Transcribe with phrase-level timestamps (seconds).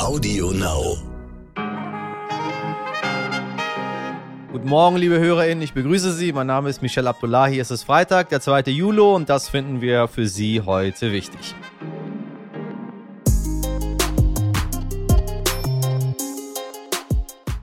[0.00, 0.96] Audio Now.
[4.50, 6.32] Guten Morgen, liebe HörerInnen, ich begrüße Sie.
[6.32, 7.58] Mein Name ist Michel Abdullahi.
[7.58, 8.62] Es ist Freitag, der 2.
[8.70, 11.54] Juli und das finden wir für Sie heute wichtig.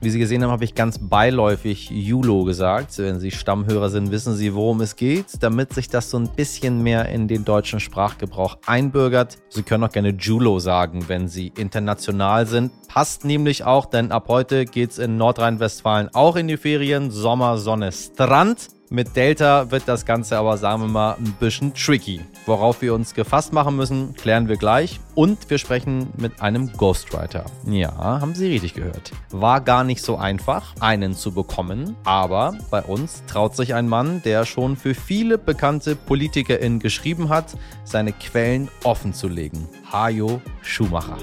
[0.00, 2.96] Wie Sie gesehen haben, habe ich ganz beiläufig Julo gesagt.
[2.98, 6.84] Wenn Sie Stammhörer sind, wissen Sie, worum es geht, damit sich das so ein bisschen
[6.84, 9.38] mehr in den deutschen Sprachgebrauch einbürgert.
[9.48, 12.70] Sie können auch gerne Julo sagen, wenn Sie international sind.
[12.86, 17.10] Passt nämlich auch, denn ab heute geht es in Nordrhein-Westfalen auch in die Ferien.
[17.10, 18.68] Sommer, Sonne, Strand.
[18.90, 22.22] Mit Delta wird das Ganze aber, sagen wir mal, ein bisschen tricky.
[22.46, 24.98] Worauf wir uns gefasst machen müssen, klären wir gleich.
[25.14, 27.44] Und wir sprechen mit einem Ghostwriter.
[27.66, 29.12] Ja, haben Sie richtig gehört.
[29.30, 31.96] War gar nicht so einfach, einen zu bekommen.
[32.04, 37.58] Aber bei uns traut sich ein Mann, der schon für viele bekannte PolitikerInnen geschrieben hat,
[37.84, 39.68] seine Quellen offen zu legen.
[39.92, 41.18] Hajo Schumacher.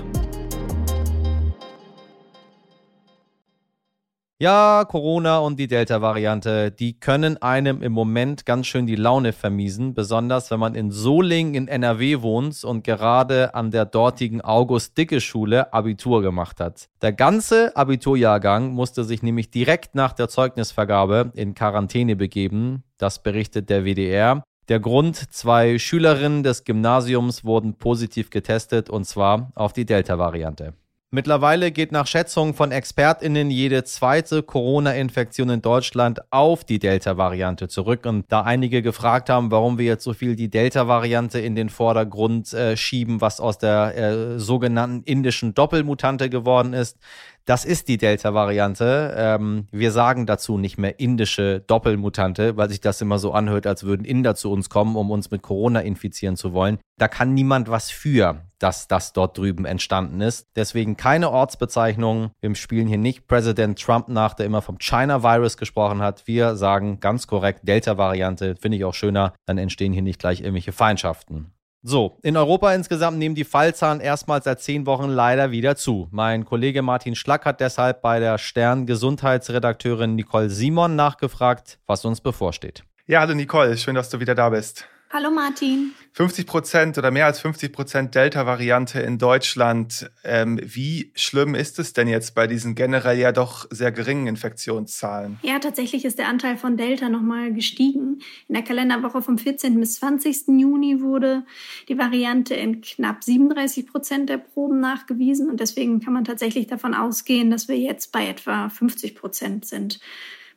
[4.38, 9.94] Ja, Corona und die Delta-Variante, die können einem im Moment ganz schön die Laune vermiesen,
[9.94, 16.22] besonders wenn man in Solingen in NRW wohnt und gerade an der dortigen August-Dicke-Schule Abitur
[16.22, 16.90] gemacht hat.
[17.02, 23.70] Der ganze Abiturjahrgang musste sich nämlich direkt nach der Zeugnisvergabe in Quarantäne begeben, das berichtet
[23.70, 24.44] der WDR.
[24.68, 30.74] Der Grund, zwei Schülerinnen des Gymnasiums wurden positiv getestet und zwar auf die Delta-Variante.
[31.16, 38.06] Mittlerweile geht nach Schätzungen von ExpertInnen jede zweite Corona-Infektion in Deutschland auf die Delta-Variante zurück.
[38.06, 42.52] Und da einige gefragt haben, warum wir jetzt so viel die Delta-Variante in den Vordergrund
[42.52, 46.98] äh, schieben, was aus der äh, sogenannten indischen Doppelmutante geworden ist,
[47.46, 49.14] das ist die Delta-Variante.
[49.16, 53.84] Ähm, wir sagen dazu nicht mehr indische Doppelmutante, weil sich das immer so anhört, als
[53.84, 56.80] würden Inder zu uns kommen, um uns mit Corona infizieren zu wollen.
[56.98, 60.48] Da kann niemand was für, dass das dort drüben entstanden ist.
[60.56, 62.32] Deswegen keine Ortsbezeichnung.
[62.42, 66.26] Wir spielen hier nicht Präsident Trump nach, der immer vom China-Virus gesprochen hat.
[66.26, 68.56] Wir sagen ganz korrekt Delta-Variante.
[68.60, 69.34] Finde ich auch schöner.
[69.46, 71.55] Dann entstehen hier nicht gleich irgendwelche Feindschaften.
[71.88, 76.08] So, in Europa insgesamt nehmen die Fallzahlen erstmals seit zehn Wochen leider wieder zu.
[76.10, 82.22] Mein Kollege Martin Schlack hat deshalb bei der Stern Gesundheitsredakteurin Nicole Simon nachgefragt, was uns
[82.22, 82.84] bevorsteht.
[83.06, 84.88] Ja, hallo Nicole, schön, dass du wieder da bist.
[85.12, 85.94] Hallo Martin.
[86.14, 90.10] 50 Prozent oder mehr als 50 Prozent Delta-Variante in Deutschland.
[90.24, 95.40] Ähm, wie schlimm ist es denn jetzt bei diesen generell ja doch sehr geringen Infektionszahlen?
[95.44, 98.20] Ja, tatsächlich ist der Anteil von Delta nochmal gestiegen.
[98.48, 99.80] In der Kalenderwoche vom 14.
[99.80, 100.48] bis 20.
[100.48, 101.46] Juni wurde
[101.88, 106.94] die Variante in knapp 37 Prozent der Proben nachgewiesen und deswegen kann man tatsächlich davon
[106.94, 110.00] ausgehen, dass wir jetzt bei etwa 50 Prozent sind.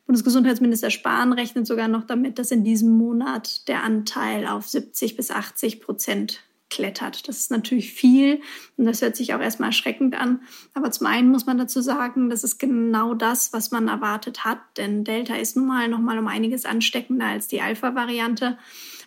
[0.09, 5.29] Bundesgesundheitsminister Spahn rechnet sogar noch damit, dass in diesem Monat der Anteil auf 70 bis
[5.29, 6.39] 80 Prozent
[6.71, 7.27] klettert.
[7.27, 8.41] Das ist natürlich viel
[8.75, 10.41] und das hört sich auch erstmal erschreckend an.
[10.73, 14.57] Aber zum einen muss man dazu sagen, das ist genau das, was man erwartet hat,
[14.77, 18.57] denn Delta ist nun mal noch mal um einiges ansteckender als die Alpha-Variante.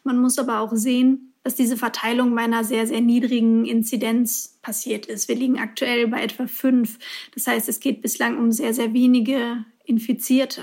[0.04, 5.06] Man muss aber auch sehen, dass diese Verteilung bei einer sehr, sehr niedrigen Inzidenz passiert
[5.06, 5.26] ist.
[5.26, 7.00] Wir liegen aktuell bei etwa fünf.
[7.34, 10.62] Das heißt, es geht bislang um sehr, sehr wenige Infizierte.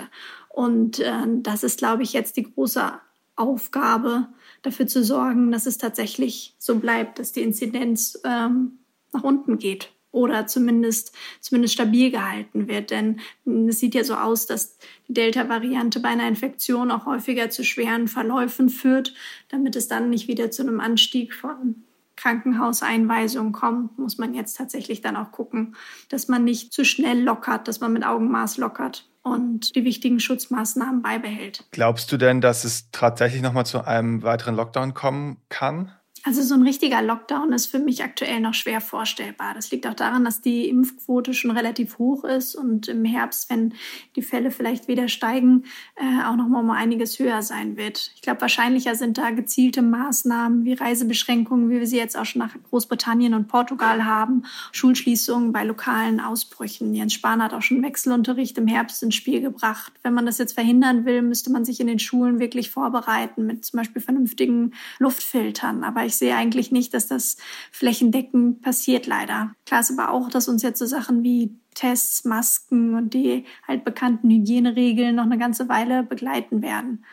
[0.50, 2.91] Und äh, das ist, glaube ich, jetzt die große
[3.35, 4.28] Aufgabe,
[4.62, 8.79] dafür zu sorgen, dass es tatsächlich so bleibt, dass die Inzidenz ähm,
[9.13, 12.91] nach unten geht oder zumindest, zumindest stabil gehalten wird.
[12.91, 14.78] Denn es sieht ja so aus, dass
[15.08, 19.13] die Delta-Variante bei einer Infektion auch häufiger zu schweren Verläufen führt,
[19.50, 21.84] damit es dann nicht wieder zu einem Anstieg von
[22.16, 25.75] Krankenhauseinweisung kommt, muss man jetzt tatsächlich dann auch gucken,
[26.09, 31.01] dass man nicht zu schnell lockert, dass man mit Augenmaß lockert und die wichtigen Schutzmaßnahmen
[31.01, 31.66] beibehält.
[31.72, 35.91] Glaubst du denn, dass es tatsächlich nochmal zu einem weiteren Lockdown kommen kann?
[36.24, 39.53] Also so ein richtiger Lockdown ist für mich aktuell noch schwer vorstellbar.
[39.53, 43.74] Das liegt auch daran, dass die Impfquote schon relativ hoch ist und im Herbst, wenn
[44.18, 45.63] die Fälle vielleicht wieder steigen,
[45.96, 48.12] äh, auch noch mal um einiges höher sein wird.
[48.16, 52.40] Ich glaube, wahrscheinlicher sind da gezielte Maßnahmen wie Reisebeschränkungen, wie wir sie jetzt auch schon
[52.40, 54.44] nach Großbritannien und Portugal haben,
[54.74, 56.93] Schulschließungen bei lokalen Ausbrüchen.
[56.93, 59.93] Jens Spahn hat auch schon Wechselunterricht im Herbst ins Spiel gebracht.
[60.03, 63.64] Wenn man das jetzt verhindern will, müsste man sich in den Schulen wirklich vorbereiten mit
[63.64, 65.84] zum Beispiel vernünftigen Luftfiltern.
[65.84, 67.38] Aber ich sehe eigentlich nicht, dass das
[67.72, 69.56] flächendeckend passiert, leider.
[69.66, 73.85] Klar ist aber auch, dass uns jetzt so Sachen wie Tests, Masken und die halt
[73.85, 77.06] bekannten Hygieneregeln noch eine ganze Weile begleiten werden.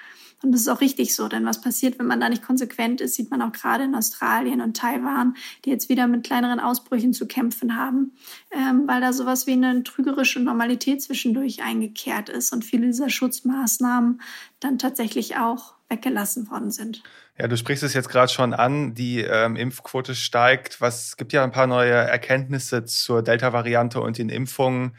[0.42, 3.14] Und das ist auch richtig so, denn was passiert, wenn man da nicht konsequent ist,
[3.14, 5.34] sieht man auch gerade in Australien und Taiwan,
[5.64, 8.12] die jetzt wieder mit kleineren Ausbrüchen zu kämpfen haben,
[8.50, 14.20] ähm, weil da sowas wie eine trügerische Normalität zwischendurch eingekehrt ist und viele dieser Schutzmaßnahmen
[14.60, 17.02] dann tatsächlich auch weggelassen worden sind.
[17.38, 20.80] Ja, du sprichst es jetzt gerade schon an, die ähm, Impfquote steigt.
[20.80, 24.96] Was gibt ja ein paar neue Erkenntnisse zur Delta-Variante und den Impfungen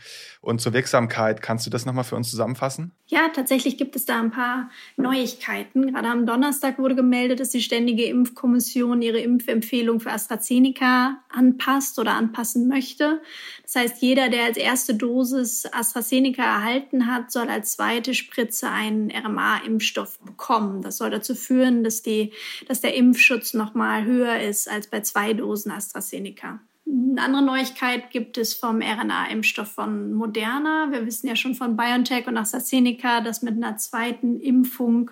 [0.47, 1.41] und zur Wirksamkeit.
[1.41, 2.93] Kannst du das nochmal für uns zusammenfassen?
[3.07, 5.93] Ja, tatsächlich gibt es da ein paar Neuigkeiten.
[5.93, 12.13] Gerade am Donnerstag wurde gemeldet, dass die Ständige Impfkommission ihre Impfempfehlung für AstraZeneca anpasst oder
[12.13, 13.21] anpassen möchte.
[13.63, 19.11] Das heißt, jeder, der als erste Dosis AstraZeneca erhalten hat, soll als zweite Spritze einen
[19.11, 20.81] RMA-Impfstoff bekommen.
[20.81, 22.26] Das soll dazu führen, dass die
[22.67, 26.59] dass der Impfschutz noch mal höher ist als bei zwei Dosen AstraZeneca.
[26.85, 30.87] Eine andere Neuigkeit gibt es vom RNA-Impfstoff von Moderna.
[30.91, 35.11] Wir wissen ja schon von BioNTech und AstraZeneca, dass mit einer zweiten Impfung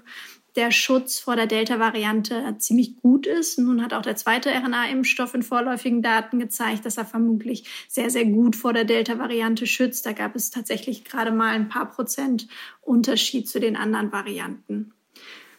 [0.56, 3.60] der Schutz vor der Delta-Variante ziemlich gut ist.
[3.60, 8.26] Nun hat auch der zweite RNA-Impfstoff in vorläufigen Daten gezeigt, dass er vermutlich sehr, sehr
[8.26, 10.06] gut vor der Delta-Variante schützt.
[10.06, 12.48] Da gab es tatsächlich gerade mal ein paar Prozent
[12.82, 14.94] Unterschied zu den anderen Varianten.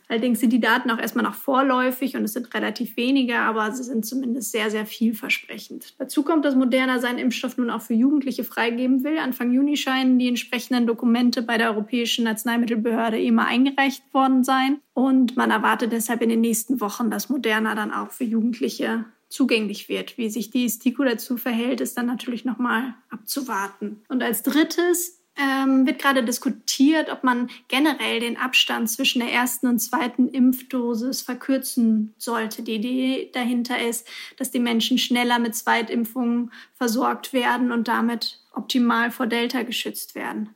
[0.09, 3.83] Allerdings sind die Daten auch erstmal noch vorläufig und es sind relativ wenige, aber sie
[3.83, 5.95] sind zumindest sehr, sehr vielversprechend.
[5.99, 9.19] Dazu kommt, dass Moderna seinen Impfstoff nun auch für Jugendliche freigeben will.
[9.19, 14.79] Anfang Juni scheinen die entsprechenden Dokumente bei der Europäischen Arzneimittelbehörde EMA eingereicht worden sein.
[14.95, 19.89] Und man erwartet deshalb in den nächsten Wochen, dass Moderna dann auch für Jugendliche zugänglich
[19.89, 20.17] wird.
[20.19, 24.03] Wie sich die STIKO dazu verhält, ist dann natürlich nochmal abzuwarten.
[24.09, 29.67] Und als drittes ähm, wird gerade diskutiert, ob man generell den Abstand zwischen der ersten
[29.67, 32.63] und zweiten Impfdosis verkürzen sollte.
[32.63, 39.11] Die Idee dahinter ist, dass die Menschen schneller mit Zweitimpfungen versorgt werden und damit optimal
[39.11, 40.51] vor Delta geschützt werden.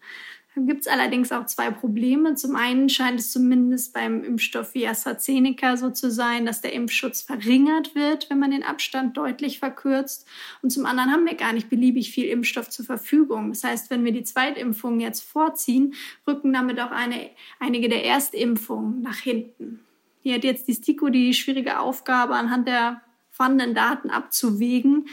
[0.67, 2.35] Gibt es allerdings auch zwei Probleme.
[2.35, 7.23] Zum einen scheint es zumindest beim Impfstoff wie AstraZeneca so zu sein, dass der Impfschutz
[7.23, 10.27] verringert wird, wenn man den Abstand deutlich verkürzt.
[10.63, 13.51] Und zum anderen haben wir gar nicht beliebig viel Impfstoff zur Verfügung.
[13.51, 15.95] Das heißt, wenn wir die Zweitimpfung jetzt vorziehen,
[16.27, 19.81] rücken damit auch eine, einige der Erstimpfungen nach hinten.
[20.23, 25.09] Hier hat jetzt die STIKO die schwierige Aufgabe, anhand der vorhandenen Daten abzuwägen,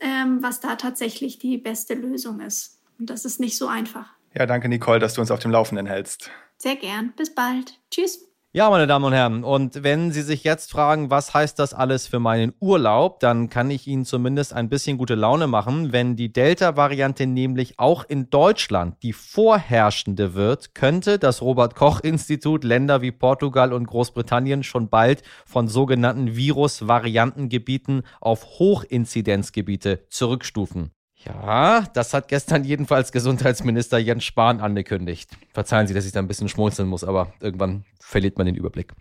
[0.00, 2.78] ähm, was da tatsächlich die beste Lösung ist.
[2.98, 4.19] Und das ist nicht so einfach.
[4.34, 6.30] Ja, danke Nicole, dass du uns auf dem Laufenden hältst.
[6.56, 7.12] Sehr gern.
[7.16, 7.78] Bis bald.
[7.90, 8.30] Tschüss.
[8.52, 12.08] Ja, meine Damen und Herren, und wenn Sie sich jetzt fragen, was heißt das alles
[12.08, 15.92] für meinen Urlaub, dann kann ich Ihnen zumindest ein bisschen gute Laune machen.
[15.92, 23.02] Wenn die Delta-Variante nämlich auch in Deutschland die vorherrschende wird, könnte das Robert Koch-Institut Länder
[23.02, 30.90] wie Portugal und Großbritannien schon bald von sogenannten Virus-Variantengebieten auf Hochinzidenzgebiete zurückstufen.
[31.24, 35.30] Ja, das hat gestern jedenfalls Gesundheitsminister Jens Spahn angekündigt.
[35.52, 38.92] Verzeihen Sie, dass ich da ein bisschen schmunzeln muss, aber irgendwann verliert man den Überblick.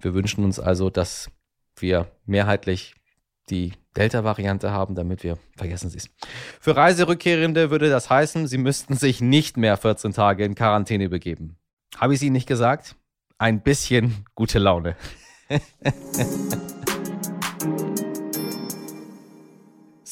[0.00, 1.30] Wir wünschen uns also, dass
[1.76, 2.94] wir mehrheitlich
[3.50, 6.10] die Delta-Variante haben, damit wir, vergessen Sie es.
[6.60, 11.56] Für Reiserückkehrende würde das heißen, sie müssten sich nicht mehr 14 Tage in Quarantäne begeben.
[11.96, 12.96] Habe ich es Ihnen nicht gesagt?
[13.38, 14.96] Ein bisschen gute Laune.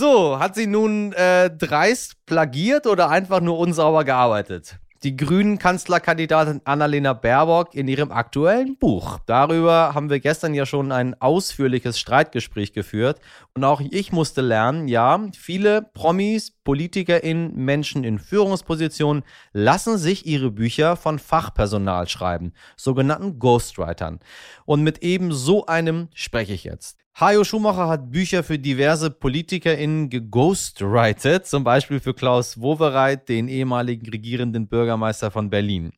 [0.01, 4.79] So, hat sie nun äh, dreist plagiert oder einfach nur unsauber gearbeitet?
[5.03, 9.19] Die grünen Kanzlerkandidatin Annalena Baerbock in ihrem aktuellen Buch.
[9.27, 13.21] Darüber haben wir gestern ja schon ein ausführliches Streitgespräch geführt.
[13.55, 20.51] Und auch ich musste lernen, ja, viele Promis, PolitikerInnen, Menschen in Führungspositionen lassen sich ihre
[20.51, 24.21] Bücher von Fachpersonal schreiben, sogenannten Ghostwritern.
[24.65, 26.97] Und mit eben so einem spreche ich jetzt.
[27.19, 34.09] Hajo Schumacher hat Bücher für diverse PolitikerInnen geghostwritet, zum Beispiel für Klaus Wowereit, den ehemaligen
[34.09, 35.93] regierenden Bürgermeister von Berlin.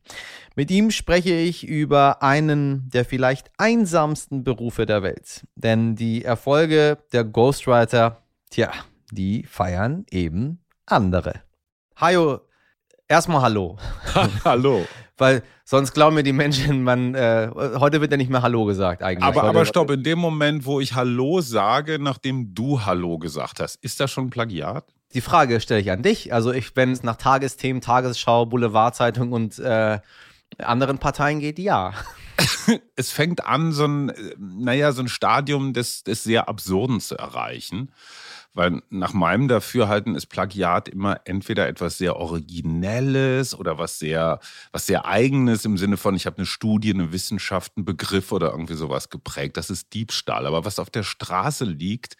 [0.55, 5.47] Mit ihm spreche ich über einen der vielleicht einsamsten Berufe der Welt.
[5.55, 8.71] Denn die Erfolge der Ghostwriter, tja,
[9.11, 11.41] die feiern eben andere.
[11.95, 12.41] Hajo,
[13.07, 13.77] erstmal Hallo.
[14.45, 14.85] hallo.
[15.17, 19.03] Weil sonst glauben mir die Menschen, man, äh, heute wird ja nicht mehr Hallo gesagt
[19.03, 19.23] eigentlich.
[19.23, 23.75] Aber, aber stopp, in dem Moment, wo ich Hallo sage, nachdem du Hallo gesagt hast,
[23.83, 24.85] ist das schon Plagiat?
[25.13, 26.33] Die Frage stelle ich an dich.
[26.33, 29.99] Also ich, wenn es nach Tagesthemen, Tagesschau, Boulevardzeitung und äh,
[30.57, 31.93] anderen Parteien geht, ja.
[32.95, 37.91] es fängt an, so ein, naja, so ein Stadium des, des sehr Absurden zu erreichen.
[38.53, 44.39] Weil nach meinem Dafürhalten ist Plagiat immer entweder etwas sehr Originelles oder was sehr,
[44.71, 48.51] was sehr Eigenes im Sinne von, ich habe eine Studie, eine Wissenschaft, einen Begriff oder
[48.51, 49.57] irgendwie sowas geprägt.
[49.57, 50.45] Das ist Diebstahl.
[50.45, 52.15] Aber was auf der Straße liegt,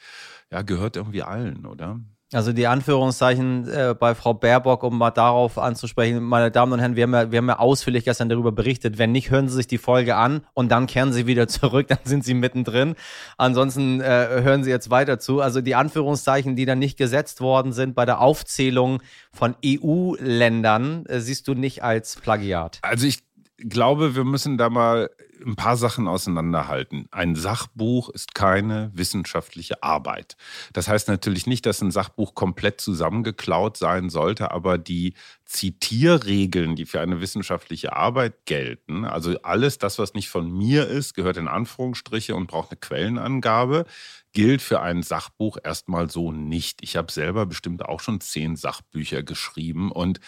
[0.51, 1.99] ja, gehört irgendwie allen, oder?
[2.33, 6.95] Also die Anführungszeichen äh, bei Frau Baerbock, um mal darauf anzusprechen, meine Damen und Herren,
[6.95, 8.97] wir haben, ja, wir haben ja ausführlich gestern darüber berichtet.
[8.97, 11.99] Wenn nicht, hören Sie sich die Folge an und dann kehren Sie wieder zurück, dann
[12.03, 12.95] sind Sie mittendrin.
[13.37, 15.41] Ansonsten äh, hören Sie jetzt weiter zu.
[15.41, 21.19] Also die Anführungszeichen, die dann nicht gesetzt worden sind bei der Aufzählung von EU-Ländern, äh,
[21.19, 22.79] siehst du nicht als Plagiat.
[22.81, 23.23] Also ich
[23.57, 25.09] glaube, wir müssen da mal
[25.45, 27.07] ein paar Sachen auseinanderhalten.
[27.11, 30.35] Ein Sachbuch ist keine wissenschaftliche Arbeit.
[30.73, 35.13] Das heißt natürlich nicht, dass ein Sachbuch komplett zusammengeklaut sein sollte, aber die
[35.45, 41.13] Zitierregeln, die für eine wissenschaftliche Arbeit gelten, also alles das, was nicht von mir ist,
[41.13, 43.85] gehört in Anführungsstriche und braucht eine Quellenangabe,
[44.33, 46.81] gilt für ein Sachbuch erstmal so nicht.
[46.81, 50.19] Ich habe selber bestimmt auch schon zehn Sachbücher geschrieben und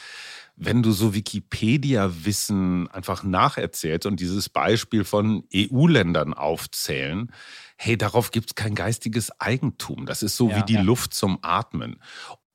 [0.58, 7.32] wenn du so Wikipedia-Wissen einfach nacherzählst und dieses Beispiel von EU-Ländern aufzählen,
[7.78, 10.06] hey, darauf gibt es kein geistiges Eigentum.
[10.06, 10.82] Das ist so ja, wie die ja.
[10.82, 12.02] Luft zum Atmen.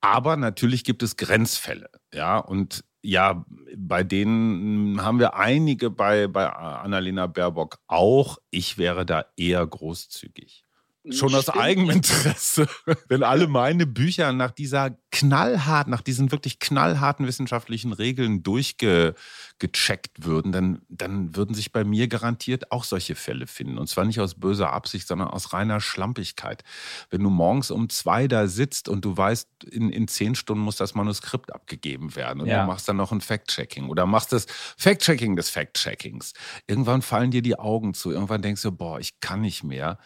[0.01, 3.45] Aber natürlich gibt es Grenzfälle, ja, und ja,
[3.77, 8.39] bei denen haben wir einige bei, bei Annalena Baerbock auch.
[8.51, 10.65] Ich wäre da eher großzügig.
[11.09, 12.69] Schon aus eigenem Interesse.
[13.09, 20.53] Wenn alle meine Bücher nach dieser knallhart, nach diesen wirklich knallharten wissenschaftlichen Regeln durchgecheckt würden,
[20.53, 23.79] dann, dann würden sich bei mir garantiert auch solche Fälle finden.
[23.79, 26.65] Und zwar nicht aus böser Absicht, sondern aus reiner Schlampigkeit.
[27.09, 30.77] Wenn du morgens um zwei da sitzt und du weißt, in, in zehn Stunden muss
[30.77, 32.61] das Manuskript abgegeben werden und ja.
[32.61, 34.45] du machst dann noch ein Fact-Checking oder machst das
[34.77, 36.35] Fact-Checking des Fact-Checkings.
[36.67, 38.11] Irgendwann fallen dir die Augen zu.
[38.11, 39.99] Irgendwann denkst du, boah, ich kann nicht mehr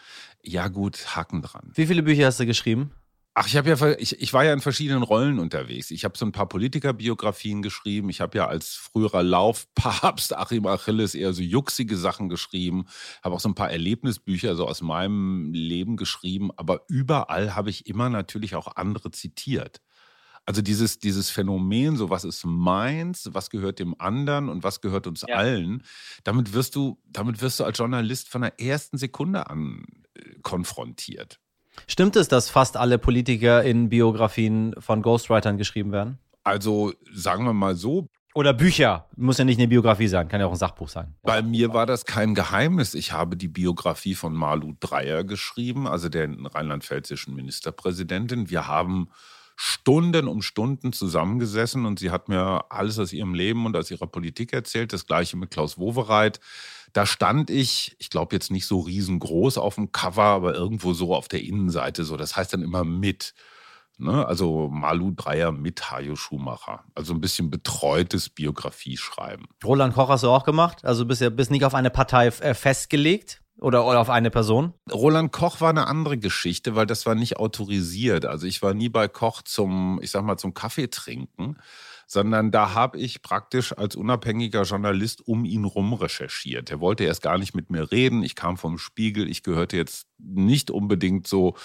[0.45, 1.71] ja gut, Haken dran.
[1.73, 2.91] Wie viele Bücher hast du geschrieben?
[3.37, 5.91] Ach, ich habe ja, ich, ich war ja in verschiedenen Rollen unterwegs.
[5.91, 8.09] Ich habe so ein paar Politikerbiografien geschrieben.
[8.09, 12.85] Ich habe ja als früherer Laufpapst Achim Achilles eher so juxige Sachen geschrieben.
[13.21, 16.49] Habe auch so ein paar Erlebnisbücher so aus meinem Leben geschrieben.
[16.55, 19.81] Aber überall habe ich immer natürlich auch andere zitiert.
[20.45, 25.07] Also dieses, dieses Phänomen, so was ist meins, was gehört dem anderen und was gehört
[25.07, 25.35] uns ja.
[25.35, 25.83] allen,
[26.23, 29.85] damit wirst du, damit wirst du als Journalist von der ersten Sekunde an
[30.43, 31.39] konfrontiert.
[31.87, 36.19] Stimmt es, dass fast alle Politiker in Biografien von Ghostwritern geschrieben werden?
[36.43, 38.07] Also sagen wir mal so.
[38.33, 39.07] Oder Bücher.
[39.15, 41.15] Muss ja nicht eine Biografie sein, kann ja auch ein Sachbuch sein.
[41.23, 42.93] Bei mir war das kein Geheimnis.
[42.93, 48.49] Ich habe die Biografie von Malu Dreyer geschrieben, also der rheinland-pfälzischen Ministerpräsidentin.
[48.49, 49.09] Wir haben
[49.55, 54.07] Stunden um Stunden zusammengesessen und sie hat mir alles aus ihrem Leben und aus ihrer
[54.07, 54.91] Politik erzählt.
[54.93, 56.39] Das gleiche mit Klaus Wowereit.
[56.93, 61.15] Da stand ich, ich glaube jetzt nicht so riesengroß auf dem Cover, aber irgendwo so
[61.15, 62.17] auf der Innenseite so.
[62.17, 63.33] Das heißt dann immer mit.
[63.97, 64.25] Ne?
[64.27, 66.83] Also Malu Dreier mit Hajo Schumacher.
[66.95, 69.47] Also ein bisschen betreutes Biografieschreiben.
[69.63, 70.83] Roland Koch hast du auch gemacht?
[70.83, 73.41] Also bist ja bist nicht auf eine Partei äh, festgelegt?
[73.57, 74.73] Oder, auf eine Person?
[74.91, 78.25] Roland Koch war eine andere Geschichte, weil das war nicht autorisiert.
[78.25, 81.57] Also ich war nie bei Koch zum, ich sag mal, zum Kaffee trinken,
[82.05, 86.69] sondern da habe ich praktisch als unabhängiger Journalist um ihn rum recherchiert.
[86.69, 88.23] Er wollte erst gar nicht mit mir reden.
[88.23, 89.29] Ich kam vom Spiegel.
[89.29, 91.55] Ich gehörte jetzt nicht unbedingt so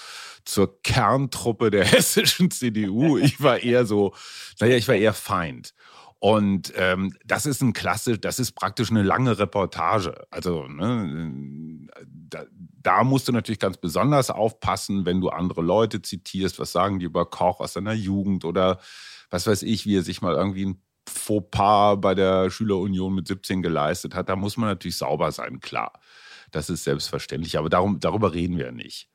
[0.45, 3.17] zur Kerntruppe der hessischen CDU.
[3.17, 4.13] Ich war eher so,
[4.61, 5.73] naja, ich war eher Feind.
[6.23, 10.27] Und ähm, das ist ein klasse, das ist praktisch eine lange Reportage.
[10.29, 16.59] Also ne, da, da, musst du natürlich ganz besonders aufpassen, wenn du andere Leute zitierst.
[16.59, 18.79] Was sagen die über Koch aus seiner Jugend oder
[19.31, 23.63] was weiß ich, wie er sich mal irgendwie ein Fauxpas bei der Schülerunion mit 17
[23.63, 24.29] geleistet hat.
[24.29, 25.99] Da muss man natürlich sauber sein, klar.
[26.51, 27.57] Das ist selbstverständlich.
[27.57, 29.10] Aber darum, darüber reden wir nicht.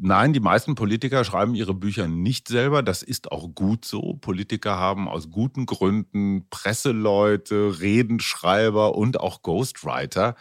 [0.00, 2.84] Nein, die meisten Politiker schreiben ihre Bücher nicht selber.
[2.84, 4.14] Das ist auch gut so.
[4.14, 10.36] Politiker haben aus guten Gründen Presseleute, Redenschreiber und auch Ghostwriter.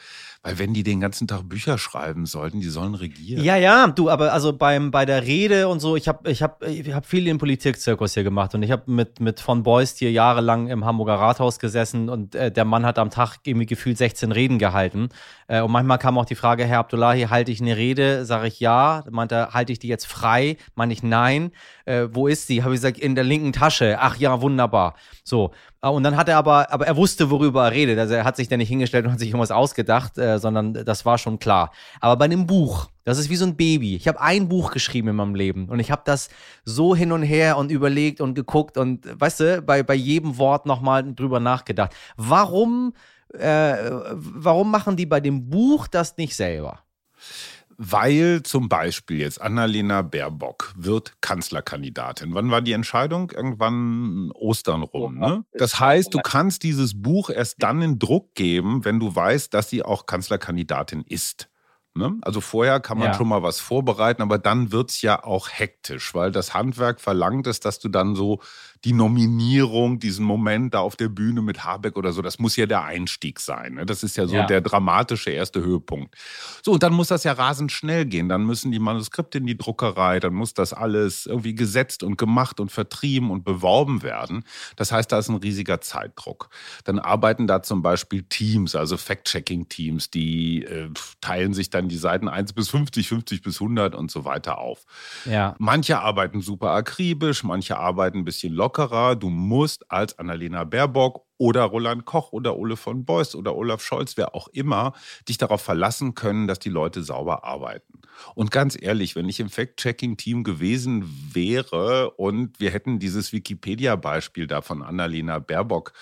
[0.47, 3.43] Weil wenn die den ganzen Tag Bücher schreiben sollten, die sollen regieren.
[3.43, 6.63] Ja, ja, du, aber also beim, bei der Rede und so, ich habe ich hab,
[6.63, 10.09] ich hab viel im Politikzirkus hier gemacht und ich habe mit, mit von Beust hier
[10.09, 14.31] jahrelang im Hamburger Rathaus gesessen und äh, der Mann hat am Tag irgendwie gefühlt 16
[14.31, 15.09] Reden gehalten.
[15.49, 18.23] Äh, und manchmal kam auch die Frage, Herr Abdullahi, halte ich eine Rede?
[18.23, 19.03] Sage ich ja.
[19.11, 20.55] Meint er, halte ich die jetzt frei?
[20.75, 21.51] Meine ich nein.
[21.83, 22.63] Äh, wo ist sie?
[22.63, 23.97] Habe ich gesagt, in der linken Tasche.
[23.99, 24.95] Ach ja, wunderbar.
[25.25, 25.51] So.
[25.81, 27.99] Äh, und dann hat er aber, aber er wusste, worüber er redet.
[27.99, 31.05] Also er hat sich da nicht hingestellt und hat sich irgendwas ausgedacht, äh, sondern das
[31.05, 31.71] war schon klar.
[31.99, 33.95] Aber bei einem Buch, das ist wie so ein Baby.
[33.95, 36.29] Ich habe ein Buch geschrieben in meinem Leben und ich habe das
[36.65, 40.65] so hin und her und überlegt und geguckt und weißt du, bei, bei jedem Wort
[40.65, 41.93] nochmal drüber nachgedacht.
[42.17, 42.93] Warum,
[43.33, 43.75] äh,
[44.11, 46.79] warum machen die bei dem Buch das nicht selber?
[47.77, 52.33] Weil zum Beispiel jetzt Annalena Baerbock wird Kanzlerkandidatin.
[52.33, 53.29] Wann war die Entscheidung?
[53.29, 55.19] Irgendwann Ostern rum.
[55.19, 55.45] Ne?
[55.53, 59.69] Das heißt, du kannst dieses Buch erst dann in Druck geben, wenn du weißt, dass
[59.69, 61.49] sie auch Kanzlerkandidatin ist.
[61.97, 62.17] Ne?
[62.21, 63.13] Also vorher kann man ja.
[63.13, 67.47] schon mal was vorbereiten, aber dann wird es ja auch hektisch, weil das Handwerk verlangt
[67.47, 68.39] es, dass du dann so
[68.83, 72.65] die Nominierung, diesen Moment da auf der Bühne mit Habeck oder so, das muss ja
[72.65, 73.75] der Einstieg sein.
[73.75, 73.85] Ne?
[73.85, 74.45] Das ist ja so ja.
[74.45, 76.15] der dramatische erste Höhepunkt.
[76.63, 78.29] So, und dann muss das ja rasend schnell gehen.
[78.29, 82.59] Dann müssen die Manuskripte in die Druckerei, dann muss das alles irgendwie gesetzt und gemacht
[82.59, 84.43] und vertrieben und beworben werden.
[84.75, 86.49] Das heißt, da ist ein riesiger Zeitdruck.
[86.83, 90.89] Dann arbeiten da zum Beispiel Teams, also Fact-Checking-Teams, die äh,
[91.21, 94.85] teilen sich dann die Seiten 1 bis 50, 50 bis 100 und so weiter auf.
[95.25, 95.55] Ja.
[95.59, 99.15] Manche arbeiten super akribisch, manche arbeiten ein bisschen locker lockerer.
[99.15, 104.17] Du musst als Annalena Baerbock oder Roland Koch oder Ole von Beuys oder Olaf Scholz,
[104.17, 104.93] wer auch immer,
[105.27, 108.01] dich darauf verlassen können, dass die Leute sauber arbeiten.
[108.35, 114.61] Und ganz ehrlich, wenn ich im Fact-Checking-Team gewesen wäre und wir hätten dieses Wikipedia-Beispiel da
[114.61, 115.93] von Annalena Baerbock,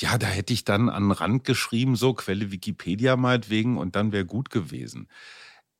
[0.00, 4.12] ja, da hätte ich dann an den Rand geschrieben, so Quelle Wikipedia meinetwegen und dann
[4.12, 5.08] wäre gut gewesen.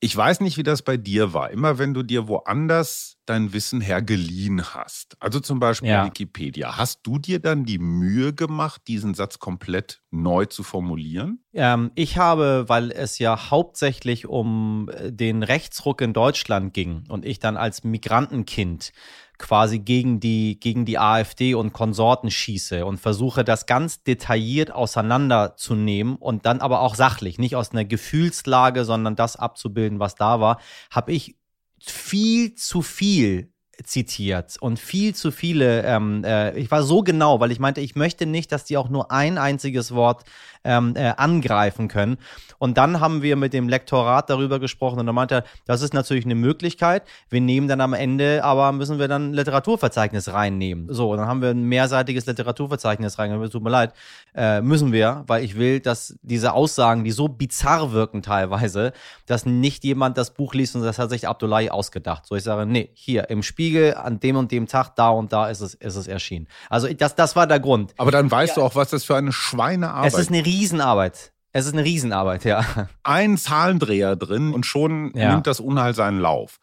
[0.03, 1.51] Ich weiß nicht, wie das bei dir war.
[1.51, 6.07] Immer wenn du dir woanders dein Wissen hergeliehen hast, also zum Beispiel ja.
[6.07, 11.41] Wikipedia, hast du dir dann die Mühe gemacht, diesen Satz komplett neu zu formulieren?
[11.53, 17.25] Ähm, ich habe, weil es ja hauptsächlich um äh, den Rechtsruck in Deutschland ging und
[17.25, 18.93] ich dann als Migrantenkind
[19.39, 26.17] quasi gegen die, gegen die AfD und Konsorten schieße und versuche das ganz detailliert auseinanderzunehmen
[26.17, 30.61] und dann aber auch sachlich, nicht aus einer Gefühlslage, sondern das abzubilden, was da war,
[30.91, 31.37] habe ich
[31.79, 33.51] viel zu viel
[33.85, 35.83] zitiert und viel zu viele.
[35.83, 38.89] Ähm, äh, ich war so genau, weil ich meinte, ich möchte nicht, dass die auch
[38.89, 40.25] nur ein einziges Wort
[40.65, 42.19] ähm, äh, angreifen können.
[42.59, 46.27] Und dann haben wir mit dem Lektorat darüber gesprochen und er meinte, das ist natürlich
[46.27, 47.05] eine Möglichkeit.
[47.31, 50.93] Wir nehmen dann am Ende, aber müssen wir dann ein Literaturverzeichnis reinnehmen.
[50.93, 53.51] So, und dann haben wir ein mehrseitiges Literaturverzeichnis reingenommen.
[53.51, 53.95] Tut mir leid,
[54.35, 58.93] äh, müssen wir, weil ich will, dass diese Aussagen, die so bizarr wirken teilweise,
[59.27, 62.27] dass nicht jemand das Buch liest und das hat sich Abdullahi ausgedacht.
[62.27, 65.49] So, ich sage, nee, hier im Spiegel an dem und dem Tag, da und da
[65.49, 66.49] ist es, ist es erschienen.
[66.69, 67.95] Also das, das war der Grund.
[67.97, 68.63] Aber dann weißt ja.
[68.63, 70.15] du auch, was das für eine Schweinearbeit ist.
[70.15, 71.33] Es ist eine Riesenarbeit.
[71.53, 72.65] Es ist eine Riesenarbeit, ja.
[73.03, 75.33] Ein Zahlendreher drin und schon ja.
[75.33, 76.59] nimmt das Unheil seinen Lauf.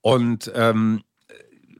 [0.00, 1.02] Und ähm,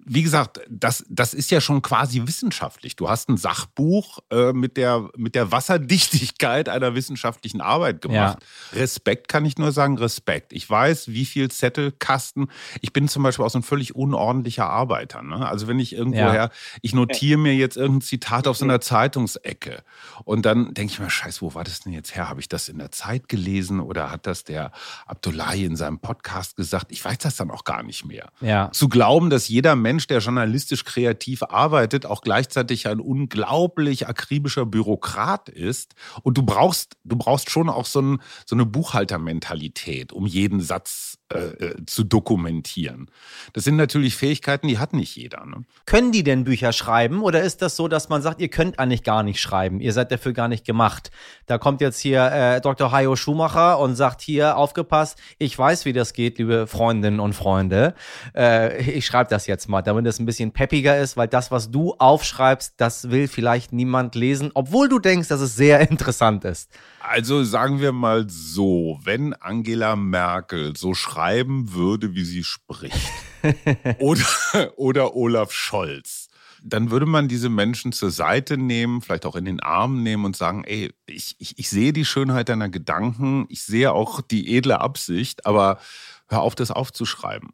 [0.09, 2.95] wie gesagt, das, das ist ja schon quasi wissenschaftlich.
[2.95, 8.39] Du hast ein Sachbuch äh, mit, der, mit der Wasserdichtigkeit einer wissenschaftlichen Arbeit gemacht.
[8.73, 8.79] Ja.
[8.79, 10.53] Respekt kann ich nur sagen, Respekt.
[10.53, 12.53] Ich weiß, wie viel Zettelkasten.
[12.81, 15.25] Ich bin zum Beispiel auch so ein völlig unordentlicher Arbeiter.
[15.25, 15.45] Ne?
[15.45, 16.51] Also wenn ich irgendwoher, ja.
[16.83, 19.83] ich notiere mir jetzt irgendein Zitat auf so einer Zeitungsecke
[20.25, 22.29] und dann denke ich mir, scheiße, wo war das denn jetzt her?
[22.29, 24.71] Habe ich das in der Zeit gelesen oder hat das der
[25.07, 26.93] Abdullahi in seinem Podcast gesagt?
[26.93, 28.31] Ich weiß das dann auch gar nicht mehr.
[28.41, 28.71] Ja.
[28.71, 34.67] Zu glauben, dass jeder Mensch Mensch, der journalistisch kreativ arbeitet, auch gleichzeitig ein unglaublich akribischer
[34.67, 35.95] Bürokrat ist.
[36.23, 41.17] Und du brauchst, du brauchst schon auch so, ein, so eine Buchhaltermentalität, um jeden Satz
[41.35, 43.11] äh, äh, zu dokumentieren.
[43.53, 45.45] Das sind natürlich Fähigkeiten, die hat nicht jeder.
[45.45, 45.65] Ne?
[45.85, 49.03] Können die denn Bücher schreiben oder ist das so, dass man sagt, ihr könnt eigentlich
[49.03, 51.11] gar nicht schreiben, ihr seid dafür gar nicht gemacht?
[51.47, 52.93] Da kommt jetzt hier äh, Dr.
[52.93, 57.95] Hayo Schumacher und sagt hier, aufgepasst, ich weiß, wie das geht, liebe Freundinnen und Freunde.
[58.33, 61.73] Äh, ich schreibe das jetzt mal, damit es ein bisschen peppiger ist, weil das, was
[61.73, 66.71] du aufschreibst, das will vielleicht niemand lesen, obwohl du denkst, dass es sehr interessant ist.
[67.09, 73.13] Also sagen wir mal so, wenn Angela Merkel so schreiben würde, wie sie spricht,
[74.01, 74.25] oder,
[74.77, 76.29] oder Olaf Scholz,
[76.65, 80.37] dann würde man diese Menschen zur Seite nehmen, vielleicht auch in den Arm nehmen und
[80.37, 84.81] sagen, ey, ich, ich, ich sehe die Schönheit deiner Gedanken, ich sehe auch die edle
[84.81, 85.79] Absicht, aber
[86.29, 87.51] hör auf, das aufzuschreiben.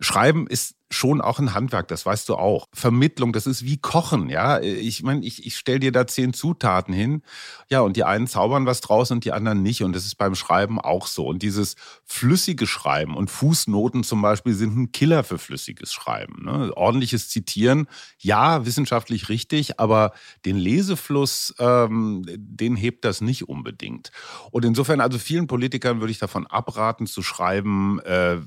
[0.00, 2.68] Schreiben ist schon auch ein Handwerk, das weißt du auch.
[2.72, 4.60] Vermittlung, das ist wie Kochen, ja.
[4.60, 7.22] Ich meine, ich, ich stell dir da zehn Zutaten hin,
[7.68, 9.82] ja, und die einen zaubern was draus und die anderen nicht.
[9.82, 11.26] Und das ist beim Schreiben auch so.
[11.26, 16.44] Und dieses flüssige Schreiben und Fußnoten zum Beispiel sind ein Killer für flüssiges Schreiben.
[16.44, 16.72] Ne?
[16.76, 20.12] Ordentliches Zitieren, ja, wissenschaftlich richtig, aber
[20.44, 24.12] den Lesefluss, ähm, den hebt das nicht unbedingt.
[24.52, 28.38] Und insofern, also vielen Politikern würde ich davon abraten zu schreiben, äh,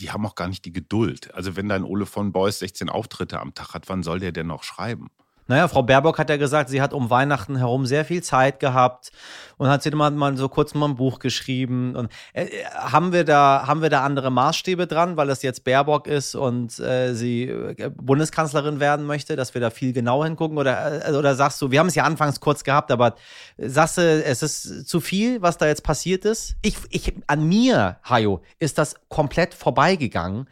[0.00, 1.32] die haben auch gar nicht die Geduld.
[1.34, 4.46] Also wenn dein Ole von Beuys 16 Auftritte am Tag hat, wann soll der denn
[4.46, 5.10] noch schreiben?
[5.46, 9.10] Naja, Frau Baerbock hat ja gesagt, sie hat um Weihnachten herum sehr viel Zeit gehabt
[9.56, 11.96] und hat sie mal, mal so kurz mal ein Buch geschrieben.
[11.96, 16.06] Und, äh, haben, wir da, haben wir da andere Maßstäbe dran, weil es jetzt Baerbock
[16.06, 20.56] ist und äh, sie äh, Bundeskanzlerin werden möchte, dass wir da viel genauer hingucken?
[20.56, 23.16] Oder, äh, oder sagst du, wir haben es ja anfangs kurz gehabt, aber
[23.58, 26.56] sagst du, es ist zu viel, was da jetzt passiert ist?
[26.62, 30.46] Ich, ich, an mir, Hajo, ist das komplett vorbeigegangen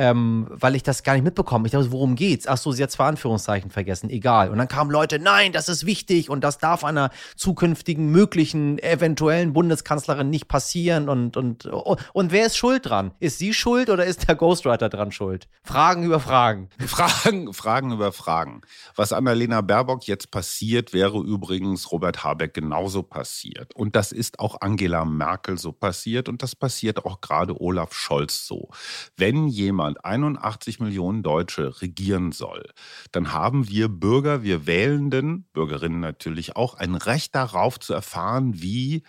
[0.00, 1.66] ähm, weil ich das gar nicht mitbekomme.
[1.66, 2.46] Ich dachte, worum geht's?
[2.46, 4.48] Ach so, sie hat zwar Anführungszeichen vergessen, egal.
[4.48, 9.52] Und dann kamen Leute, nein, das ist wichtig und das darf einer zukünftigen möglichen eventuellen
[9.52, 13.12] Bundeskanzlerin nicht passieren und und und wer ist schuld dran?
[13.20, 15.48] Ist sie schuld oder ist der Ghostwriter dran schuld?
[15.64, 16.70] Fragen über Fragen.
[16.86, 18.62] Fragen, Fragen über Fragen.
[18.96, 23.76] Was Annalena Baerbock jetzt passiert, wäre übrigens Robert Habeck genauso passiert.
[23.76, 28.46] Und das ist auch Angela Merkel so passiert und das passiert auch gerade Olaf Scholz
[28.46, 28.70] so.
[29.18, 32.70] Wenn jemand 81 Millionen Deutsche regieren soll,
[33.12, 39.02] dann haben wir Bürger, wir Wählenden, Bürgerinnen natürlich auch, ein Recht darauf zu erfahren, wie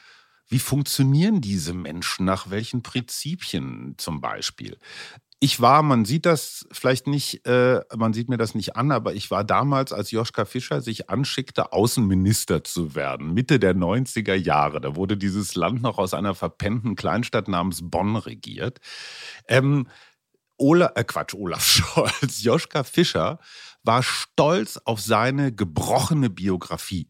[0.48, 2.26] wie funktionieren diese Menschen?
[2.26, 4.78] Nach welchen Prinzipien zum Beispiel?
[5.44, 9.16] ich war, man sieht das vielleicht nicht, äh, man sieht mir das nicht an, aber
[9.16, 14.80] ich war damals, als Joschka Fischer sich anschickte, Außenminister zu werden, Mitte der 90er Jahre.
[14.80, 18.78] Da wurde dieses Land noch aus einer verpennten Kleinstadt namens Bonn regiert.
[19.48, 19.88] Ähm,
[20.62, 23.40] Ola, äh Quatsch, Olaf Scholz, Joschka Fischer
[23.84, 27.08] war stolz auf seine gebrochene Biografie.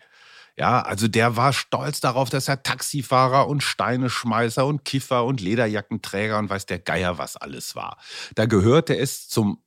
[0.58, 6.38] Ja, also der war stolz darauf, dass er Taxifahrer und Steineschmeißer und Kiffer und Lederjackenträger
[6.40, 7.98] und weiß der Geier was alles war.
[8.36, 9.64] Da gehörte es zum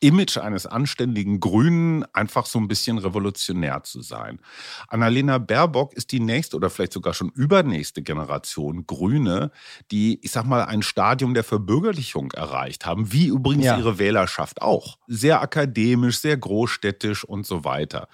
[0.00, 4.40] Image eines anständigen Grünen einfach so ein bisschen revolutionär zu sein.
[4.88, 9.50] Annalena Baerbock ist die nächste oder vielleicht sogar schon übernächste Generation Grüne,
[9.90, 13.78] die, ich sag mal, ein Stadium der Verbürgerlichung erreicht haben, wie übrigens ja.
[13.78, 14.98] ihre Wählerschaft auch.
[15.06, 18.08] Sehr akademisch, sehr großstädtisch und so weiter.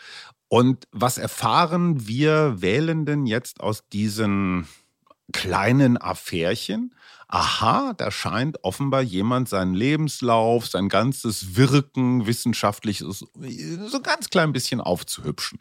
[0.49, 4.67] Und was erfahren wir Wählenden jetzt aus diesen
[5.33, 6.95] kleinen Affärchen?
[7.29, 13.25] Aha, da scheint offenbar jemand seinen Lebenslauf, sein ganzes Wirken wissenschaftliches
[13.87, 15.59] so ganz klein bisschen aufzuhübschen.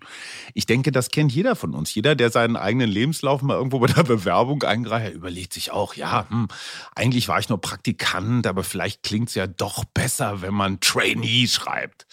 [0.53, 1.95] Ich denke, das kennt jeder von uns.
[1.95, 6.29] Jeder, der seinen eigenen Lebenslauf mal irgendwo bei der Bewerbung eingereicht, überlegt sich auch, ja,
[6.29, 6.49] hm,
[6.93, 11.47] eigentlich war ich nur Praktikant, aber vielleicht klingt es ja doch besser, wenn man Trainee
[11.47, 12.05] schreibt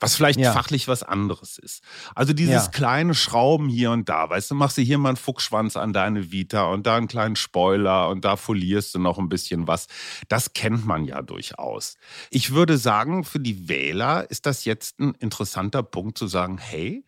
[0.00, 0.52] was vielleicht ja.
[0.52, 1.82] fachlich was anderes ist.
[2.14, 2.70] Also dieses ja.
[2.70, 6.32] kleine Schrauben hier und da, weißt du, machst du hier mal einen Fuchsschwanz an deine
[6.32, 9.86] Vita und da einen kleinen Spoiler und da folierst du noch ein bisschen was.
[10.28, 11.96] Das kennt man ja durchaus.
[12.30, 17.04] Ich würde sagen, für die Wähler ist das jetzt ein interessanter Punkt zu sagen, hey,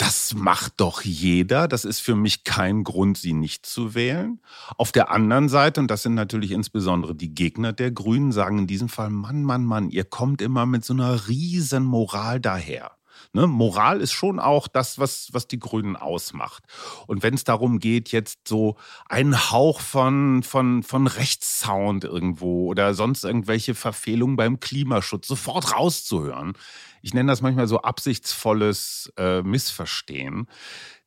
[0.00, 1.68] das macht doch jeder.
[1.68, 4.40] Das ist für mich kein Grund, sie nicht zu wählen.
[4.78, 8.66] Auf der anderen Seite, und das sind natürlich insbesondere die Gegner der Grünen, sagen in
[8.66, 12.92] diesem Fall, Mann, Mann, Mann, ihr kommt immer mit so einer riesen Moral daher.
[13.32, 16.64] Ne, Moral ist schon auch das, was, was die Grünen ausmacht.
[17.06, 18.76] Und wenn es darum geht, jetzt so
[19.08, 26.54] einen Hauch von, von, von Rechtssound irgendwo oder sonst irgendwelche Verfehlungen beim Klimaschutz sofort rauszuhören,
[27.02, 30.46] ich nenne das manchmal so absichtsvolles äh, Missverstehen.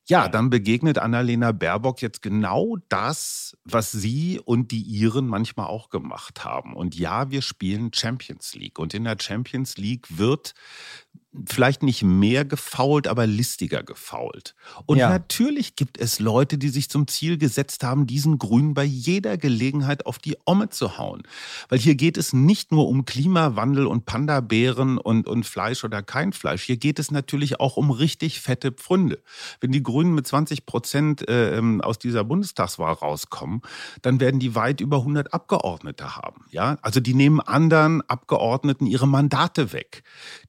[0.05, 5.89] Ja, dann begegnet Annalena Baerbock jetzt genau das, was sie und die Iren manchmal auch
[5.89, 6.75] gemacht haben.
[6.75, 8.79] Und ja, wir spielen Champions League.
[8.79, 10.55] Und in der Champions League wird
[11.47, 14.55] vielleicht nicht mehr gefault, aber listiger gefault.
[14.85, 15.09] Und ja.
[15.09, 20.05] natürlich gibt es Leute, die sich zum Ziel gesetzt haben, diesen Grünen bei jeder Gelegenheit
[20.05, 21.23] auf die Omme zu hauen.
[21.69, 26.33] Weil hier geht es nicht nur um Klimawandel und Panda-Bären und, und Fleisch oder kein
[26.33, 26.63] Fleisch.
[26.63, 29.21] Hier geht es natürlich auch um richtig fette Pfründe.
[29.59, 33.61] Wenn die Grünen mit 20 Prozent äh, ähm, aus dieser Bundestagswahl rauskommen,
[34.03, 36.45] dann werden die weit über 100 Abgeordnete haben.
[36.51, 40.03] Ja, also die nehmen anderen Abgeordneten ihre Mandate weg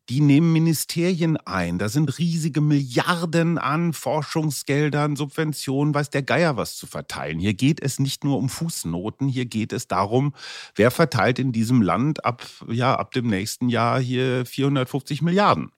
[0.08, 1.78] die nehmen Ministerien ein.
[1.78, 7.38] Da sind riesige Milliarden an Forschungsgeldern, Subventionen, weiß der Geier was zu verteilen.
[7.38, 10.34] Hier geht es nicht nur um Fußnoten, hier geht es darum,
[10.74, 15.70] wer verteilt in diesem Land ab, ja, ab dem nächsten Jahr hier 450 Milliarden.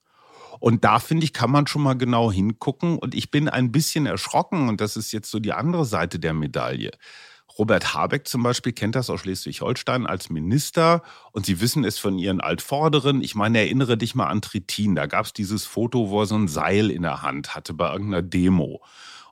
[0.61, 2.97] Und da finde ich, kann man schon mal genau hingucken.
[2.97, 6.33] Und ich bin ein bisschen erschrocken, und das ist jetzt so die andere Seite der
[6.33, 6.93] Medaille.
[7.59, 12.19] Robert Habeck zum Beispiel kennt das aus Schleswig-Holstein als Minister und Sie wissen es von
[12.19, 13.23] Ihren Altvorderen.
[13.23, 14.95] Ich meine, erinnere dich mal an Trittin.
[14.95, 17.91] Da gab es dieses Foto, wo er so ein Seil in der Hand hatte bei
[17.91, 18.83] irgendeiner Demo.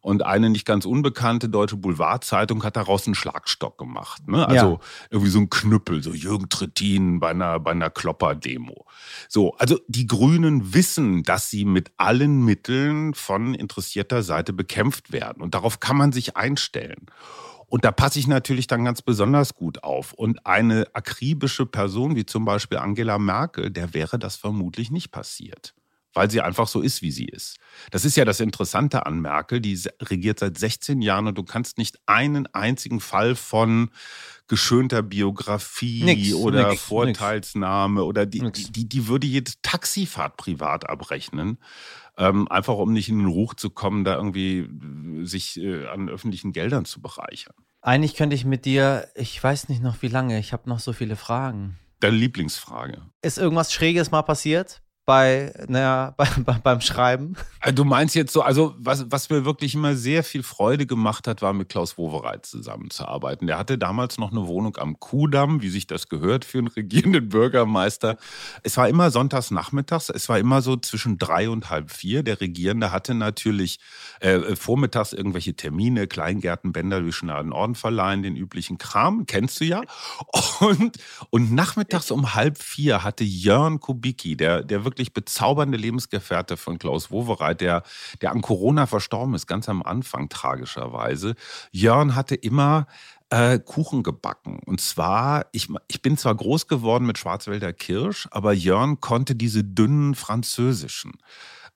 [0.04, 4.28] Und eine nicht ganz unbekannte deutsche Boulevardzeitung hat daraus einen Schlagstock gemacht.
[4.28, 4.46] Ne?
[4.46, 4.80] Also ja.
[5.08, 8.84] irgendwie so ein Knüppel, so Jürgen Trittin bei einer, bei einer Klopper-Demo.
[9.30, 15.42] So, also die Grünen wissen, dass sie mit allen Mitteln von interessierter Seite bekämpft werden.
[15.42, 17.06] Und darauf kann man sich einstellen.
[17.74, 20.12] Und da passe ich natürlich dann ganz besonders gut auf.
[20.12, 25.74] Und eine akribische Person wie zum Beispiel Angela Merkel, der wäre das vermutlich nicht passiert.
[26.12, 27.56] Weil sie einfach so ist, wie sie ist.
[27.90, 29.60] Das ist ja das Interessante an Merkel.
[29.60, 33.90] Die regiert seit 16 Jahren und du kannst nicht einen einzigen Fall von
[34.46, 38.08] geschönter Biografie nix, oder nix, Vorteilsnahme nix.
[38.08, 41.58] oder die, die, die würde jede Taxifahrt privat abrechnen
[42.16, 46.08] ähm, einfach um nicht in den Ruch zu kommen, da irgendwie äh, sich äh, an
[46.08, 47.54] öffentlichen Geldern zu bereichern.
[47.80, 50.92] Eigentlich könnte ich mit dir, ich weiß nicht noch wie lange, ich habe noch so
[50.92, 51.78] viele Fragen.
[52.00, 53.02] deine Lieblingsfrage.
[53.22, 54.82] Ist irgendwas Schräges mal passiert?
[55.04, 57.36] Bei, naja, bei, bei, beim Schreiben.
[57.60, 61.28] Äh, du meinst jetzt so, also was, was mir wirklich immer sehr viel Freude gemacht
[61.28, 63.46] hat, war mit Klaus Wowereit zusammenzuarbeiten.
[63.46, 67.28] Der hatte damals noch eine Wohnung am Kudamm, wie sich das gehört für einen regierenden
[67.28, 68.16] Bürgermeister.
[68.62, 72.22] Es war immer sonntags nachmittags, es war immer so zwischen drei und halb vier.
[72.22, 73.78] Der Regierende hatte natürlich
[74.20, 79.82] äh, vormittags irgendwelche Termine, Kleingärten, Bänder, Schnaden, Orden verleihen, den üblichen Kram, kennst du ja.
[80.60, 80.96] Und,
[81.30, 86.78] und nachmittags um halb vier hatte Jörn Kubicki, der, der wirklich wirklich bezaubernde Lebensgefährte von
[86.78, 87.82] Klaus Wowereit, der,
[88.20, 91.34] der an Corona verstorben ist, ganz am Anfang tragischerweise.
[91.72, 92.86] Jörn hatte immer
[93.30, 94.60] äh, Kuchen gebacken.
[94.64, 99.64] Und zwar, ich, ich bin zwar groß geworden mit Schwarzwälder Kirsch, aber Jörn konnte diese
[99.64, 101.14] dünnen französischen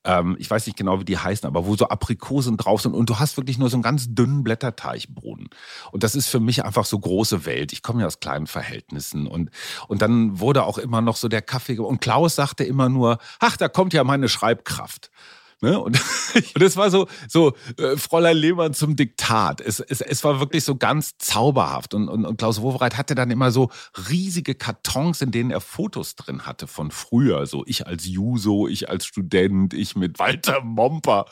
[0.09, 3.11] ähm, ich weiß nicht genau, wie die heißen, aber wo so Aprikosen drauf sind und
[3.11, 5.51] du hast wirklich nur so einen ganz dünnen Blätterteichboden.
[5.93, 7.73] Und das ist für mich einfach so große Welt.
[7.75, 9.51] Ich komme ja aus kleinen Verhältnissen und,
[9.87, 13.57] und dann wurde auch immer noch so der Kaffee, und Klaus sagte immer nur, ach,
[13.59, 15.11] da kommt ja meine Schreibkraft.
[15.61, 15.79] Ne?
[15.81, 16.01] Und,
[16.55, 19.61] und es war so, so äh, Fräulein Lehmann zum Diktat.
[19.61, 21.95] Es, es, es war wirklich so ganz zauberhaft.
[21.95, 23.71] Und, und, und Klaus Wowereit hatte dann immer so
[24.09, 27.47] riesige Kartons, in denen er Fotos drin hatte von früher.
[27.47, 31.27] So ich als Juso, ich als Student, ich mit Walter Momper.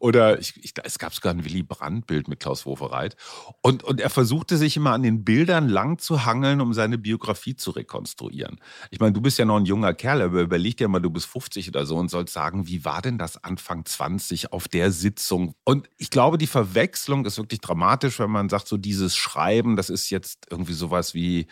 [0.00, 3.16] Oder ich, ich, es gab sogar ein Willy Brandt-Bild mit Klaus Wowereit.
[3.62, 7.54] Und, und er versuchte sich immer an den Bildern lang zu hangeln, um seine Biografie
[7.54, 8.58] zu rekonstruieren.
[8.90, 11.26] Ich meine, du bist ja noch ein junger Kerl, aber überleg dir mal, du bist
[11.26, 13.67] 50 oder so und sollst sagen, wie war denn das Anfang?
[13.68, 15.54] Anfang 20 auf der Sitzung.
[15.64, 19.90] Und ich glaube, die Verwechslung ist wirklich dramatisch, wenn man sagt, so dieses Schreiben, das
[19.90, 21.46] ist jetzt irgendwie sowas wie,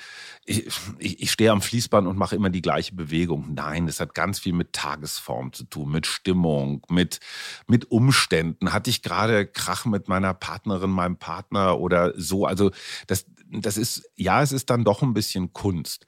[0.46, 0.66] ich,
[0.98, 3.52] ich, stehe am Fließband und mache immer die gleiche Bewegung.
[3.52, 7.20] Nein, das hat ganz viel mit Tagesform zu tun, mit Stimmung, mit,
[7.66, 8.72] mit Umständen.
[8.72, 12.46] Hatte ich gerade Krach mit meiner Partnerin, meinem Partner oder so?
[12.46, 12.70] Also
[13.06, 16.06] das, das ist, ja, es ist dann doch ein bisschen Kunst.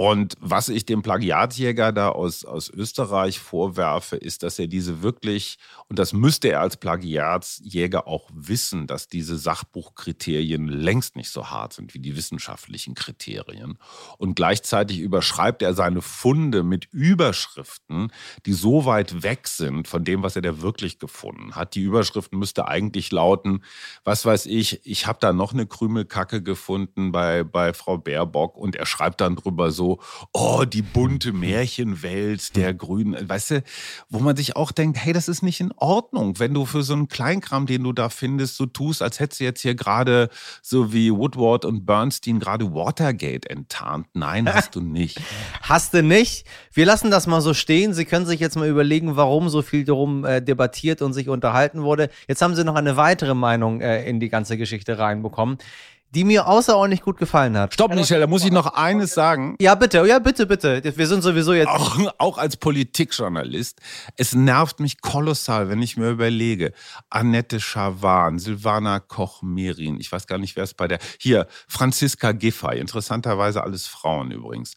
[0.00, 5.58] Und was ich dem Plagiatjäger da aus, aus Österreich vorwerfe, ist, dass er diese wirklich,
[5.88, 11.72] und das müsste er als Plagiatsjäger auch wissen, dass diese Sachbuchkriterien längst nicht so hart
[11.72, 13.76] sind wie die wissenschaftlichen Kriterien.
[14.18, 18.12] Und gleichzeitig überschreibt er seine Funde mit Überschriften,
[18.46, 21.74] die so weit weg sind von dem, was er da wirklich gefunden hat.
[21.74, 23.64] Die Überschriften müsste eigentlich lauten,
[24.04, 28.76] was weiß ich, ich habe da noch eine Krümelkacke gefunden bei, bei Frau Baerbock und
[28.76, 29.87] er schreibt dann drüber so,
[30.32, 33.62] oh, die bunte Märchenwelt der Grünen, weißt du,
[34.08, 36.92] wo man sich auch denkt, hey, das ist nicht in Ordnung, wenn du für so
[36.92, 40.28] einen Kleinkram, den du da findest, so tust, als hättest du jetzt hier gerade
[40.62, 44.06] so wie Woodward und Bernstein gerade Watergate enttarnt.
[44.14, 45.20] Nein, hast du nicht.
[45.62, 46.46] hast du nicht?
[46.72, 47.94] Wir lassen das mal so stehen.
[47.94, 51.82] Sie können sich jetzt mal überlegen, warum so viel darum äh, debattiert und sich unterhalten
[51.82, 52.10] wurde.
[52.26, 55.58] Jetzt haben Sie noch eine weitere Meinung äh, in die ganze Geschichte reinbekommen
[56.10, 57.74] die mir außerordentlich gut gefallen hat.
[57.74, 59.56] Stopp, Michelle, da muss ich noch eines sagen.
[59.60, 60.82] Ja, bitte, ja, bitte, bitte.
[60.96, 61.68] Wir sind sowieso jetzt.
[61.68, 63.80] Auch, auch als Politikjournalist,
[64.16, 66.72] es nervt mich kolossal, wenn ich mir überlege,
[67.10, 72.78] Annette Schawan, Silvana Koch-Merin, ich weiß gar nicht, wer es bei der, hier, Franziska Giffey,
[72.78, 74.74] interessanterweise alles Frauen übrigens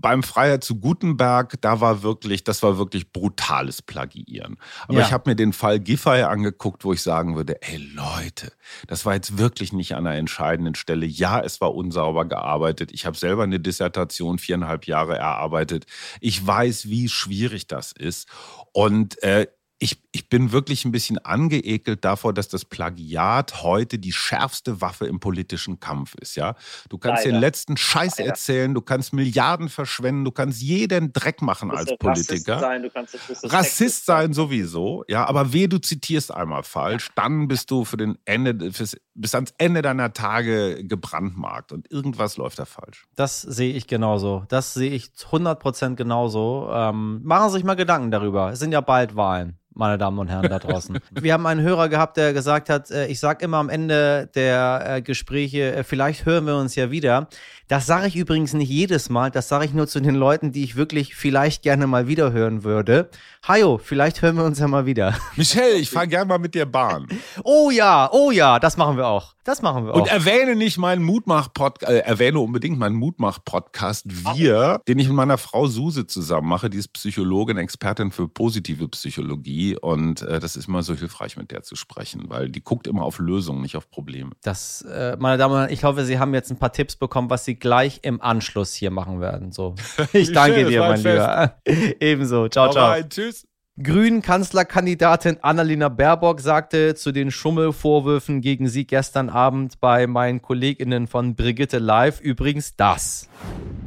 [0.00, 4.56] beim Freier zu Gutenberg, da war wirklich, das war wirklich brutales Plagiieren.
[4.84, 5.06] Aber ja.
[5.06, 8.52] ich habe mir den Fall Giffey angeguckt, wo ich sagen würde, ey Leute,
[8.86, 11.06] das war jetzt wirklich nicht an einer entscheidenden Stelle.
[11.06, 12.92] Ja, es war unsauber gearbeitet.
[12.92, 15.86] Ich habe selber eine Dissertation viereinhalb Jahre erarbeitet.
[16.20, 18.28] Ich weiß, wie schwierig das ist.
[18.72, 19.48] Und äh,
[19.80, 25.06] ich, ich bin wirklich ein bisschen angeekelt davor, dass das Plagiat heute die schärfste Waffe
[25.06, 26.34] im politischen Kampf ist.
[26.34, 26.56] Ja,
[26.88, 27.36] du kannst Leider.
[27.36, 28.30] den letzten Scheiß Leider.
[28.30, 32.54] erzählen, du kannst Milliarden verschwenden, du kannst jeden Dreck machen als Politiker.
[32.54, 35.04] Rassist sein, du kannst Rassist sein sowieso.
[35.06, 39.34] Ja, aber weh, du zitierst einmal falsch, dann bist du für den Ende, fürs, bis
[39.34, 43.06] ans Ende deiner Tage gebrandmarkt und irgendwas läuft da falsch.
[43.16, 44.44] Das sehe ich genauso.
[44.48, 46.70] Das sehe ich 100% genauso.
[46.72, 48.52] Ähm, machen Sie sich mal Gedanken darüber.
[48.52, 50.98] Es sind ja bald Wahlen meine Damen und Herren da draußen.
[51.10, 54.96] Wir haben einen Hörer gehabt, der gesagt hat, äh, ich sage immer am Ende der
[54.96, 57.28] äh, Gespräche, äh, vielleicht hören wir uns ja wieder.
[57.68, 60.64] Das sage ich übrigens nicht jedes Mal, das sage ich nur zu den Leuten, die
[60.64, 63.10] ich wirklich vielleicht gerne mal wieder hören würde.
[63.46, 65.14] Hajo, vielleicht hören wir uns ja mal wieder.
[65.36, 67.06] Michelle, ich fahre gerne mal mit dir Bahn.
[67.44, 69.34] Oh ja, oh ja, das machen wir auch.
[69.44, 70.00] Das machen wir auch.
[70.00, 74.04] Und erwähne nicht meinen Mutmach-Podcast, äh, erwähne unbedingt meinen Mutmach-Podcast
[74.36, 76.68] Wir, den ich mit meiner Frau Suse zusammen mache.
[76.68, 79.74] Die ist Psychologin, Expertin für positive Psychologie.
[79.78, 83.04] Und äh, das ist immer so hilfreich, mit der zu sprechen, weil die guckt immer
[83.04, 84.32] auf Lösungen, nicht auf Probleme.
[84.42, 87.30] Das, äh, meine Damen und Herren, ich hoffe, Sie haben jetzt ein paar Tipps bekommen,
[87.30, 89.52] was Sie gleich im Anschluss hier machen werden.
[89.52, 89.74] So.
[90.12, 91.58] Ich danke dir, mein Lieber.
[92.00, 92.48] Ebenso.
[92.48, 92.90] Ciao, ciao.
[92.90, 93.08] Rein.
[93.08, 93.46] Tschüss.
[93.80, 101.36] Grünen-Kanzlerkandidatin Annalena Baerbock sagte zu den Schummelvorwürfen gegen sie gestern Abend bei meinen KollegInnen von
[101.36, 103.28] Brigitte Live übrigens das.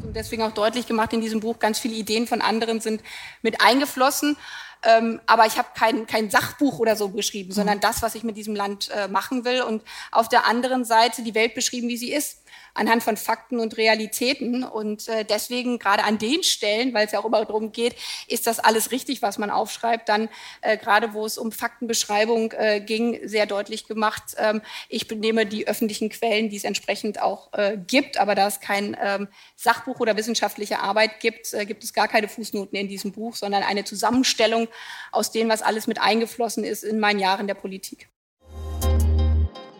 [0.01, 3.01] Und deswegen auch deutlich gemacht in diesem Buch, ganz viele Ideen von anderen sind
[3.41, 4.37] mit eingeflossen.
[4.83, 8.37] Ähm, aber ich habe kein, kein Sachbuch oder so geschrieben, sondern das, was ich mit
[8.37, 9.61] diesem Land äh, machen will.
[9.61, 12.40] Und auf der anderen Seite die Welt beschrieben, wie sie ist
[12.73, 14.63] anhand von Fakten und Realitäten.
[14.63, 17.95] Und äh, deswegen gerade an den Stellen, weil es ja auch immer darum geht,
[18.27, 20.29] ist das alles richtig, was man aufschreibt, dann
[20.61, 24.35] äh, gerade wo es um Faktenbeschreibung äh, ging, sehr deutlich gemacht.
[24.37, 28.59] Ähm, ich benehme die öffentlichen Quellen, die es entsprechend auch äh, gibt, aber da es
[28.59, 33.11] kein ähm, Sachbuch oder wissenschaftliche Arbeit gibt, äh, gibt es gar keine Fußnoten in diesem
[33.11, 34.67] Buch, sondern eine Zusammenstellung
[35.11, 38.09] aus dem, was alles mit eingeflossen ist in meinen Jahren der Politik.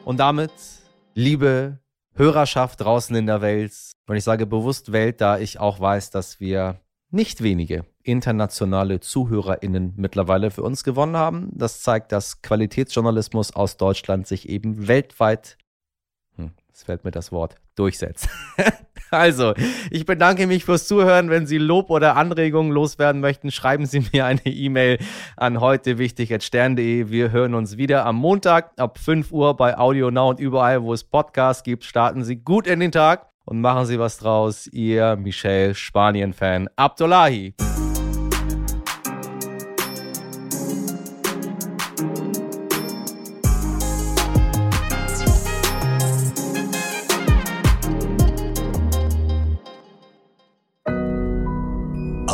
[0.04, 0.52] Und damit,
[1.14, 1.81] liebe
[2.16, 3.74] Hörerschaft draußen in der Welt.
[4.08, 9.94] Und ich sage bewusst Welt, da ich auch weiß, dass wir nicht wenige internationale ZuhörerInnen
[9.98, 11.50] mittlerweile für uns gewonnen haben.
[11.54, 15.58] Das zeigt, dass Qualitätsjournalismus aus Deutschland sich eben weltweit,
[16.36, 18.30] hm, es fällt mir das Wort, durchsetzt.
[19.14, 19.54] Also,
[19.90, 21.30] ich bedanke mich fürs Zuhören.
[21.30, 25.00] Wenn Sie Lob oder Anregungen loswerden möchten, schreiben Sie mir eine E-Mail
[25.36, 27.10] an heute wichtig.stern.de.
[27.10, 30.94] Wir hören uns wieder am Montag ab 5 Uhr bei Audio Now und überall, wo
[30.94, 31.84] es Podcasts gibt.
[31.84, 34.68] Starten Sie gut in den Tag und machen Sie was draus.
[34.68, 37.54] Ihr Michel Spanien-Fan Abdullahi.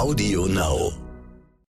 [0.07, 1.06] Audio Now.